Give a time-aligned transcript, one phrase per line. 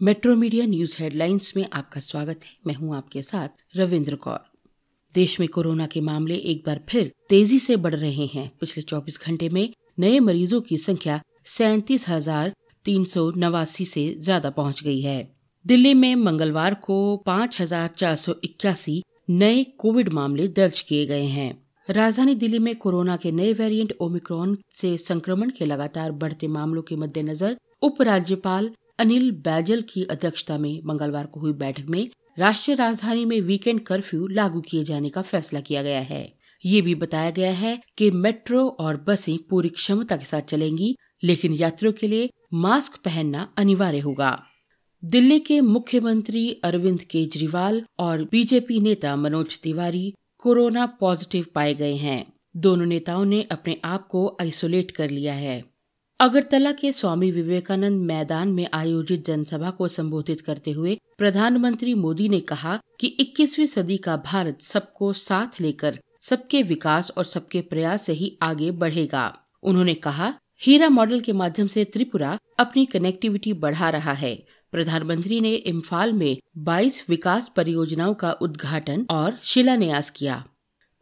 [0.00, 4.38] Metro media news headlines में आपका स्वागत है। मैं हूँ आपके साथ रविंद्र कौर।
[5.14, 9.18] देश में कोरोना के मामले एक बार फिर तेज़ी से बढ़ रहे हैं। पिछले 24
[9.22, 12.52] घंटे में नए मरीजों की संख्या सैतीस हज़ार
[12.84, 15.18] तीन सौ नवासी से ज़्यादा पहुँच गई है।
[15.64, 21.26] दिल्ली में मंगलवार को पाँच हज़ार चार सौ इक्यासी नए कोविड मामले दर्ज किए गए
[21.26, 21.52] हैं।
[21.88, 26.96] राजधानी दिल्ली में कोरोना के नए वेरिएंट ओमिक्रॉन से संक्रमण के लगातार बढ़ते मामलों के
[26.96, 33.40] मद्देनजर उपराज्यपाल अनिल बैजल की अध्यक्षता में मंगलवार को हुई बैठक में राष्ट्रीय राजधानी में
[33.40, 36.32] वीकेंड कर्फ्यू लागू किए जाने का फैसला किया गया है।
[36.64, 41.52] ये भी बताया गया है कि मेट्रो और बसें पूरी क्षमता के साथ चलेंगी, लेकिन
[41.52, 44.42] यात्रियों के लिए मास्क पहनना अनिवार्य होगा।
[45.04, 52.32] दिल्ली के मुख्यमंत्री अरविंद केजरीवाल और बीजेपी नेता मनोज तिवारी कोरोना पॉजिटिव पाए गए हैं।
[52.56, 55.62] दोनों नेताओं ने अपने आप को आइसोलेट कर लिया है।
[56.20, 62.40] अगरतला के स्वामी विवेकानंद मैदान में आयोजित जनसभा को संबोधित करते हुए प्रधानमंत्री मोदी ने
[62.40, 68.12] कहा कि 21वीं सदी का भारत सबको साथ लेकर, सबके विकास और सबके प्रयास से
[68.12, 74.12] ही आगे बढ़ेगा। उन्होंने कहा, हीरा मॉडल के माध्यम से त्रिपुरा अपनी कनेक्टिविटी बढ़ा रहा
[74.12, 74.34] है।
[74.72, 80.44] प्रधानमंत्री ने इम्फाल में 22 विकास परियोजनाओं का उद्घाटन और शिलान्यास किया।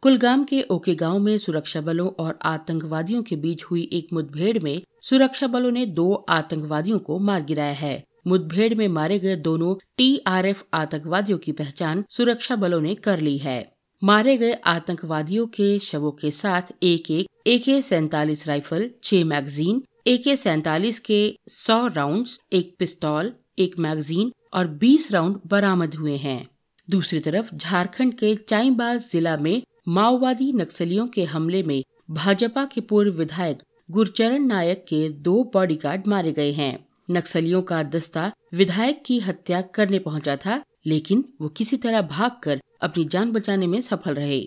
[0.03, 4.81] कुलगाम के ओके गाँव में सुरक्षा बलों और आतंकवादियों के बीच हुई एक मुठभेड़ में
[5.01, 10.63] सुरक्षा बलों ने दो आतंकवादियों को मार गिराया है। मुठभेड़ में मारे गए दोनों टीआरएफ
[10.73, 13.59] आतंकवादियों की पहचान सुरक्षा बलों ने कर ली है।
[14.01, 19.81] मारे गए आतंकवादियों के शवों के साथ एक एक ए के सैतालीस राइफल छह मैगजीन
[20.07, 26.17] ए के सैतालीस के सौ राउंड्स, एक पिस्तौल एक मैगजीन और 20 राउंड बरामद हुए
[26.17, 26.47] हैं।
[26.87, 33.11] दूसरी तरफ़ झारखंड के चाईबाज जिला में माओवादी नक्सलियों के हमले में भाजपा के पूर्व
[33.11, 33.57] विधायक
[33.91, 39.99] गुरचरण नायक के दो बॉडीगार्ड मारे गए हैं। नक्सलियों का दस्ता विधायक की हत्या करने
[39.99, 44.41] पहुँचा था, लेकिन वो किसी तरह भागकर अपनी जान बचाने में सफल रहे।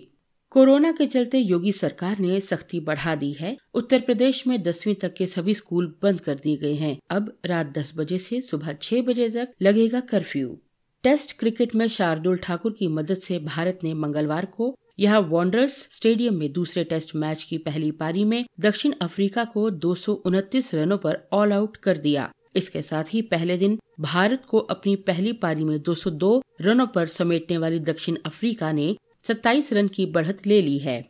[0.49, 5.13] कोरोना के चलते योगी सरकार ने सख्ती बढ़ा दी है। उत्तर प्रदेश में दसवीं तक
[5.13, 9.01] के सभी स्कूल बंद कर दिए गए हैं। अब रात दस बजे से सुबह छह
[9.01, 10.59] बजे तक लगेगा कर्फ्यू।
[11.03, 16.35] टेस्ट क्रिकेट में शार्दुल ठाकुर की मदद से भारत ने मंगलवार को यहाँ वॉन्डर्स स्टेडियम
[16.35, 20.97] में दूसरे टेस्ट मैच की पहली पारी में दक्षिण अफ्रीका को दो सौ उनतीस रनों
[20.97, 25.63] पर ऑल आउट कर दिया। इसके साथ ही पहले दिन भारत को अपनी पहली पारी
[25.63, 30.77] में 202 रनों पर समेटने वाली दक्षिण अफ्रीका ने 27 रन की बढ़त ले ली
[30.77, 31.03] है।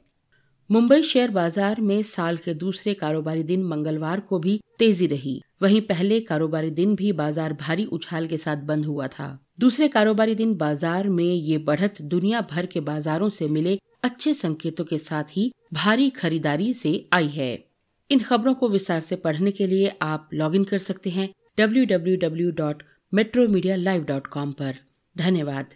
[0.70, 5.82] मुंबई शेयर बाज़ार में साल के दूसरे कारोबारी दिन मंगलवार को भी तेज़ी रही। वहीं
[5.82, 9.28] पहले कारोबारी दिन भी बाज़ार भारी उछाल के साथ बंद हुआ था।
[9.62, 14.86] दूसरे कारोबारी दिन बाज़ार में ये बढ़त दुनिया भर के बाजारों से मिले अच्छे संकेतों
[14.86, 17.52] के साथ ही भारी खरीदारी से आई है।
[18.10, 21.30] इन खबरों को विस्तार से पढ़ने के लिए आप लॉगिन कर सकते हैं
[21.60, 22.84] W W W dot
[23.14, 24.54] Metro Media Live dot com
[25.16, 25.76] धन्यवाद।